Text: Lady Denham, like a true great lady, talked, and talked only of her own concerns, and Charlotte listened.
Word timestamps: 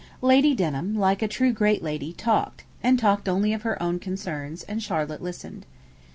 Lady 0.23 0.55
Denham, 0.55 0.95
like 0.95 1.21
a 1.21 1.27
true 1.27 1.53
great 1.53 1.83
lady, 1.83 2.11
talked, 2.11 2.63
and 2.81 2.97
talked 2.97 3.29
only 3.29 3.53
of 3.53 3.61
her 3.61 3.79
own 3.79 3.99
concerns, 3.99 4.63
and 4.63 4.81
Charlotte 4.81 5.21
listened. 5.21 5.63